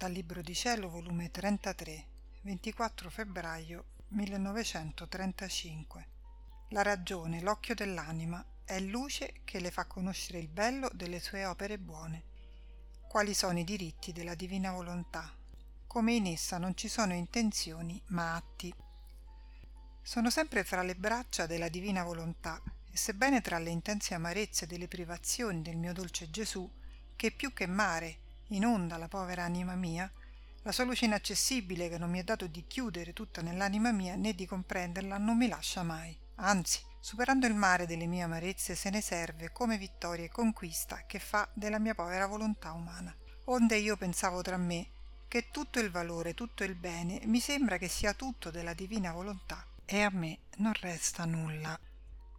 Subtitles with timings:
[0.00, 2.06] dal Libro di Cielo, volume 33,
[2.40, 6.08] 24 febbraio 1935.
[6.70, 11.78] La ragione, l'occhio dell'anima, è luce che le fa conoscere il bello delle sue opere
[11.78, 12.24] buone.
[13.06, 15.36] Quali sono i diritti della divina volontà?
[15.86, 18.74] Come in essa non ci sono intenzioni ma atti.
[20.00, 22.58] Sono sempre fra le braccia della divina volontà
[22.90, 26.66] e sebbene tra le intense amarezze delle privazioni del mio dolce Gesù,
[27.16, 28.19] che più che mare
[28.50, 30.10] inonda la povera anima mia,
[30.62, 34.34] la sua luce inaccessibile che non mi è dato di chiudere tutta nell'anima mia né
[34.34, 36.16] di comprenderla non mi lascia mai.
[36.36, 41.18] Anzi, superando il mare delle mie amarezze, se ne serve come vittoria e conquista che
[41.18, 43.14] fa della mia povera volontà umana.
[43.44, 44.90] Onde io pensavo tra me
[45.28, 49.64] che tutto il valore, tutto il bene, mi sembra che sia tutto della divina volontà
[49.84, 51.78] e a me non resta nulla.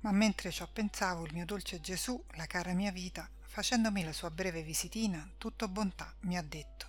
[0.01, 4.31] Ma mentre ciò pensavo, il mio dolce Gesù, la cara mia vita, facendomi la sua
[4.31, 6.87] breve visitina, tutto bontà, mi ha detto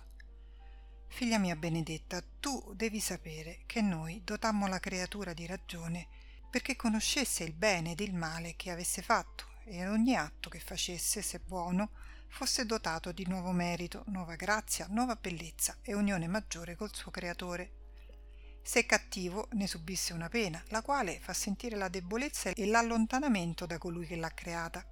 [1.07, 6.07] Figlia mia benedetta, tu devi sapere che noi dotammo la creatura di ragione
[6.49, 11.21] perché conoscesse il bene ed il male che avesse fatto e ogni atto che facesse,
[11.21, 11.91] se buono,
[12.29, 17.73] fosse dotato di nuovo merito, nuova grazia, nuova bellezza e unione maggiore col suo creatore.
[18.63, 23.77] Se cattivo, ne subisse una pena, la quale fa sentire la debolezza e l'allontanamento da
[23.77, 24.83] colui che l'ha creata.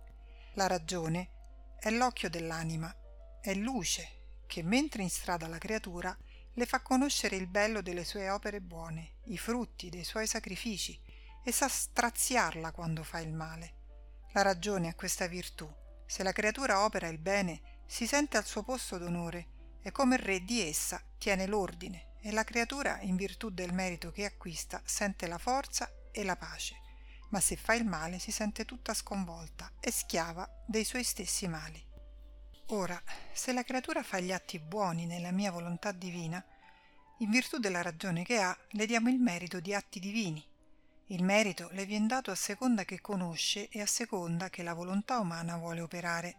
[0.55, 1.39] La ragione
[1.81, 2.95] è l'occhio dell'anima,
[3.41, 6.15] è luce che mentre instrada la creatura
[6.53, 10.95] le fa conoscere il bello delle sue opere buone, i frutti dei suoi sacrifici
[11.43, 13.73] e sa straziarla quando fa il male.
[14.33, 15.67] La ragione ha questa virtù.
[16.05, 20.43] Se la creatura opera il bene, si sente al suo posto d'onore e come re
[20.43, 25.39] di essa tiene l'ordine e la creatura, in virtù del merito che acquista, sente la
[25.39, 26.80] forza e la pace
[27.31, 31.83] ma se fa il male si sente tutta sconvolta e schiava dei suoi stessi mali.
[32.67, 33.01] Ora,
[33.33, 36.43] se la creatura fa gli atti buoni nella mia volontà divina,
[37.17, 40.43] in virtù della ragione che ha, le diamo il merito di atti divini.
[41.07, 45.19] Il merito le viene dato a seconda che conosce e a seconda che la volontà
[45.19, 46.35] umana vuole operare.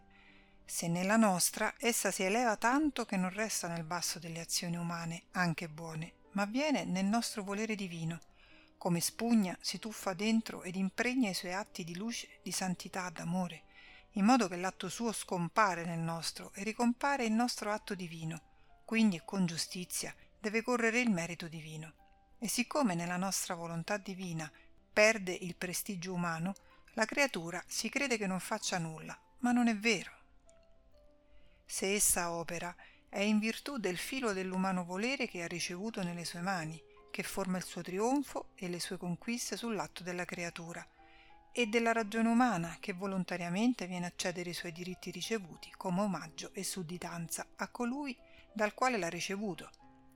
[0.64, 5.24] Se nella nostra essa si eleva tanto che non resta nel basso delle azioni umane,
[5.32, 8.18] anche buone, ma viene nel nostro volere divino,
[8.82, 13.62] come spugna si tuffa dentro ed impregna i suoi atti di luce, di santità, d'amore,
[14.14, 19.22] in modo che l'atto suo scompare nel nostro e ricompare il nostro atto divino, quindi
[19.24, 21.92] con giustizia deve correre il merito divino.
[22.40, 24.50] E siccome nella nostra volontà divina
[24.92, 26.52] perde il prestigio umano,
[26.94, 30.10] la creatura si crede che non faccia nulla, ma non è vero.
[31.64, 32.74] Se essa opera,
[33.08, 37.58] è in virtù del filo dell'umano volere che ha ricevuto nelle sue mani, che forma
[37.58, 40.84] il suo trionfo e le sue conquiste sull'atto della creatura,
[41.52, 46.50] e della ragione umana che volontariamente viene a cedere i suoi diritti ricevuti come omaggio
[46.54, 48.16] e sudditanza a colui
[48.52, 49.70] dal quale l'ha ricevuto.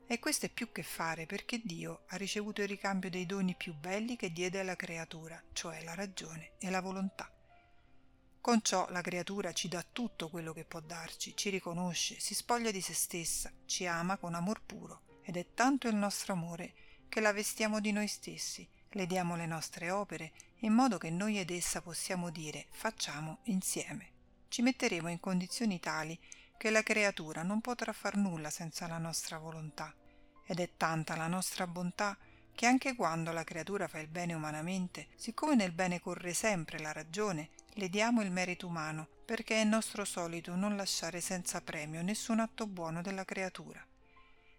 [0.06, 3.74] E questo è più che fare perché Dio ha ricevuto il ricambio dei doni più
[3.74, 7.30] belli che diede alla creatura, cioè la ragione e la volontà.
[8.40, 12.70] Con ciò la creatura ci dà tutto quello che può darci, ci riconosce, si spoglia
[12.70, 16.72] di se stessa, ci ama con amor puro ed è tanto il nostro amore
[17.08, 21.38] che la vestiamo di noi stessi, le diamo le nostre opere, in modo che noi
[21.38, 24.12] ed essa possiamo dire facciamo insieme.
[24.48, 26.18] Ci metteremo in condizioni tali
[26.56, 29.94] che la creatura non potrà far nulla senza la nostra volontà.
[30.46, 32.16] Ed è tanta la nostra bontà
[32.54, 36.92] che anche quando la creatura fa il bene umanamente, siccome nel bene corre sempre la
[36.92, 42.40] ragione, le diamo il merito umano, perché è nostro solito non lasciare senza premio nessun
[42.40, 43.84] atto buono della creatura.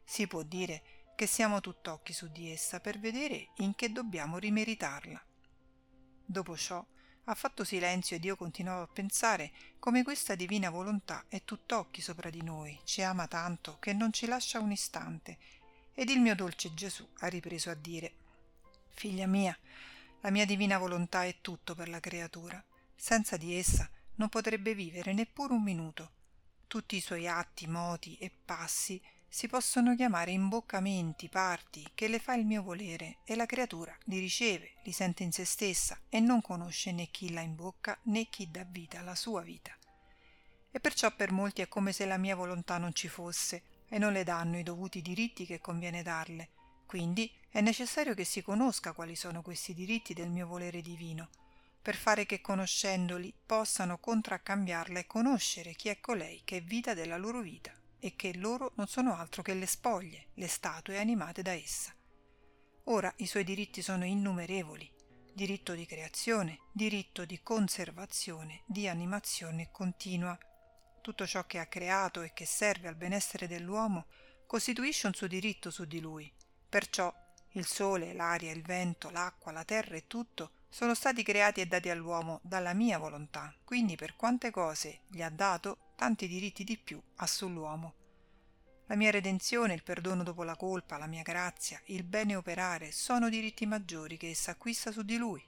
[0.04, 0.84] Si può dire
[1.18, 5.20] che siamo tutt'occhi su di essa per vedere in che dobbiamo rimeritarla.
[6.24, 6.86] Dopo ciò
[7.24, 12.30] ha fatto silenzio ed io continuavo a pensare come questa divina volontà è tutt'occhi sopra
[12.30, 15.40] di noi, ci ama tanto che non ci lascia un istante.
[15.96, 18.14] Ed il mio dolce Gesù ha ripreso a dire
[18.90, 19.58] Figlia mia,
[20.22, 22.64] la mia divina volontà è tutto per la creatura.
[22.96, 26.12] Senza di essa non potrebbe vivere neppure un minuto.
[26.68, 29.02] Tutti i suoi atti, moti e passi
[29.38, 34.18] si possono chiamare imboccamenti, parti, che le fa il mio volere, e la creatura li
[34.18, 38.50] riceve, li sente in se stessa e non conosce né chi la imbocca né chi
[38.50, 39.78] dà vita alla sua vita.
[40.72, 44.12] E perciò per molti è come se la mia volontà non ci fosse e non
[44.12, 46.50] le danno i dovuti diritti che conviene darle.
[46.88, 51.30] Quindi è necessario che si conosca quali sono questi diritti del mio volere divino,
[51.80, 57.18] per fare che conoscendoli possano contraccambiarla e conoscere chi è colei che è vita della
[57.18, 61.52] loro vita e che loro non sono altro che le spoglie, le statue animate da
[61.52, 61.94] essa.
[62.86, 64.90] Ora i suoi diritti sono innumerevoli,
[65.34, 70.38] diritto di creazione, diritto di conservazione, di animazione continua.
[71.02, 74.08] Tutto ciò che ha creato e che serve al benessere dell'uomo
[74.46, 76.32] costituisce un suo diritto su di lui.
[76.70, 77.14] Perciò
[77.52, 81.90] il sole, l'aria, il vento, l'acqua, la terra e tutto sono stati creati e dati
[81.90, 87.02] all'uomo dalla mia volontà, quindi per quante cose gli ha dato, tanti diritti di più
[87.16, 87.94] ha sull'uomo.
[88.86, 93.30] La mia redenzione, il perdono dopo la colpa, la mia grazia, il bene operare sono
[93.30, 95.44] diritti maggiori che essa acquista su di lui.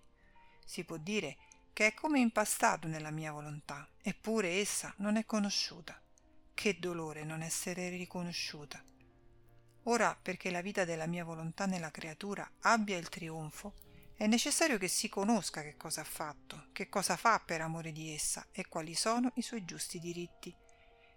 [0.66, 1.38] Si può dire
[1.72, 6.01] che è come impastato nella mia volontà, eppure essa non è conosciuta.
[6.56, 8.84] Che dolore non essere riconosciuta.
[9.84, 13.74] Ora, perché la vita della mia volontà nella creatura abbia il trionfo,
[14.19, 18.13] è necessario che si conosca che cosa ha fatto, che cosa fa per amore di
[18.13, 20.54] essa e quali sono i suoi giusti diritti.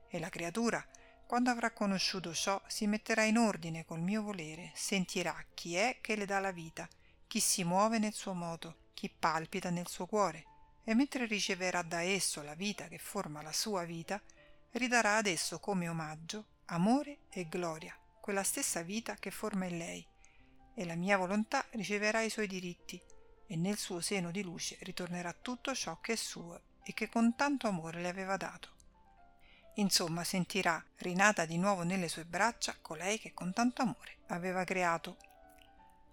[0.08, 0.86] E la creatura,
[1.26, 6.14] quando avrà conosciuto ciò, si metterà in ordine col mio volere, sentirà chi è che
[6.14, 6.88] le dà la vita,
[7.26, 10.44] chi si muove nel suo moto, chi palpita nel suo cuore,
[10.84, 14.22] e mentre riceverà da esso la vita che forma la sua vita,
[14.74, 20.10] ridarà ad esso come omaggio amore e gloria, quella stessa vita che forma in lei
[20.74, 23.00] e la mia volontà riceverà i suoi diritti
[23.46, 27.36] e nel suo seno di luce ritornerà tutto ciò che è suo e che con
[27.36, 28.70] tanto amore le aveva dato.
[29.76, 35.16] Insomma, sentirà, rinata di nuovo nelle sue braccia, colei che con tanto amore aveva creato.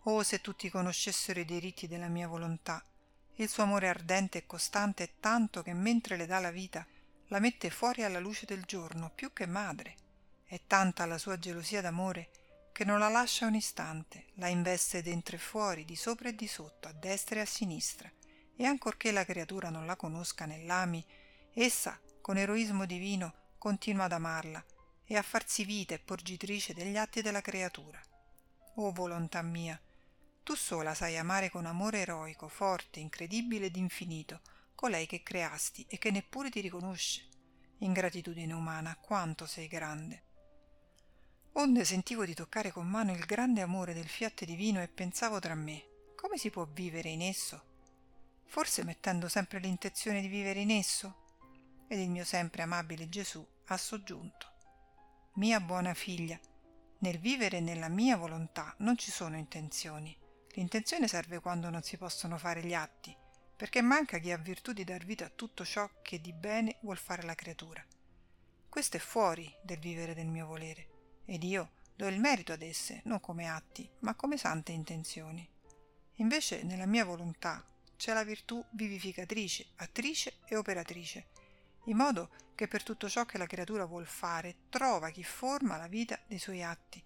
[0.04, 2.84] Oh, se tutti conoscessero i diritti della mia volontà!
[3.36, 6.86] Il suo amore ardente e costante è tanto che mentre le dà la vita,
[7.28, 9.96] la mette fuori alla luce del giorno, più che madre.
[10.46, 12.30] È tanta la sua gelosia d'amore
[12.80, 16.48] che non la lascia un istante, la investe dentro e fuori, di sopra e di
[16.48, 18.10] sotto, a destra e a sinistra,
[18.56, 21.06] e ancorché la creatura non la conosca né l'ami,
[21.56, 24.64] essa, con eroismo divino, continua ad amarla
[25.04, 28.02] e a farsi vita e porgitrice degli atti della creatura.
[28.76, 29.78] O volontà mia,
[30.42, 34.40] tu sola sai amare con amore eroico, forte, incredibile ed infinito,
[34.74, 37.28] colei che creasti e che neppure ti riconosce.
[37.80, 40.28] Ingratitudine umana, quanto sei grande
[41.54, 45.56] onde sentivo di toccare con mano il grande amore del fiat divino e pensavo tra
[45.56, 45.86] me
[46.16, 47.64] come si può vivere in esso?
[48.46, 51.28] Forse mettendo sempre l'intenzione di vivere in esso?
[51.88, 54.48] Ed il mio sempre amabile gesù ha soggiunto.
[55.36, 56.38] Mia buona figlia
[57.00, 60.14] nel vivere nella mia volontà non ci sono intenzioni.
[60.52, 63.16] L'intenzione serve quando non si possono fare gli atti
[63.56, 66.98] perché manca chi ha virtù di dar vita a tutto ciò che di bene vuol
[66.98, 67.86] fare la creatura.
[68.68, 70.89] Questo è fuori del vivere del mio volere
[71.30, 75.48] ed io do il merito ad esse, non come atti, ma come sante intenzioni.
[76.16, 77.64] Invece nella mia volontà
[77.96, 81.28] c'è la virtù vivificatrice, attrice e operatrice,
[81.86, 85.88] in modo che per tutto ciò che la creatura vuol fare trova chi forma la
[85.88, 87.04] vita dei suoi atti.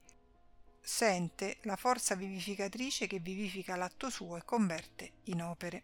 [0.80, 5.84] Sente la forza vivificatrice che vivifica l'atto suo e converte in opere.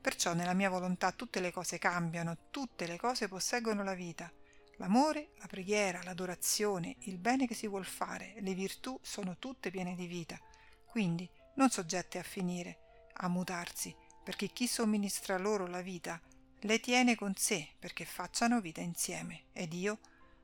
[0.00, 4.32] Perciò nella mia volontà tutte le cose cambiano, tutte le cose posseggono la vita,
[4.78, 9.94] L'amore, la preghiera, l'adorazione, il bene che si vuol fare, le virtù sono tutte piene
[9.94, 10.38] di vita,
[10.86, 12.78] quindi non soggette a finire,
[13.14, 16.20] a mutarsi, perché chi somministra loro la vita
[16.60, 19.98] le tiene con sé perché facciano vita insieme, ed io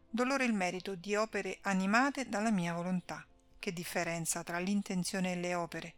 [0.09, 3.25] do loro il merito di opere animate dalla mia volontà.
[3.59, 5.95] Che differenza tra l'intenzione e le opere?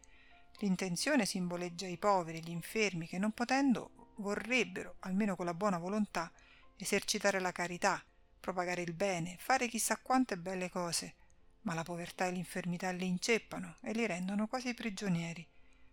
[0.59, 6.31] L'intenzione simboleggia i poveri, gli infermi, che non potendo vorrebbero, almeno con la buona volontà,
[6.77, 8.03] esercitare la carità,
[8.43, 11.15] propagare il bene, fare chissà quante belle cose,
[11.61, 15.47] ma la povertà e l'infermità li inceppano e li rendono quasi prigionieri,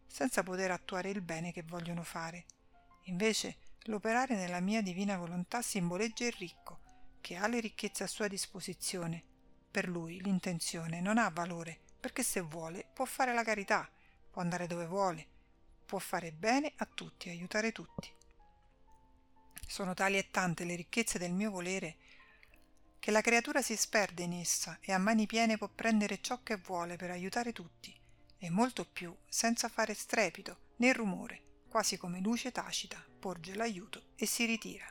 [0.07, 2.45] senza poter attuare il bene che vogliono fare.
[3.03, 6.79] Invece l'operare nella mia divina volontà simboleggia il ricco,
[7.21, 9.23] che ha le ricchezze a sua disposizione.
[9.69, 13.87] Per lui l'intenzione non ha valore, perché se vuole può fare la carità,
[14.31, 15.27] può andare dove vuole,
[15.85, 18.11] può fare bene a tutti, aiutare tutti.
[19.67, 21.97] Sono tali e tante le ricchezze del mio volere
[22.99, 26.57] che la creatura si sperde in essa e a mani piene può prendere ciò che
[26.57, 27.97] vuole per aiutare tutti,
[28.37, 34.25] e molto più, senza fare strepito né rumore, quasi come luce tacita, porge l'aiuto e
[34.25, 34.85] si ritira.